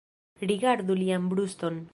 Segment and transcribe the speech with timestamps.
[0.51, 1.81] Rigardu lian bruston.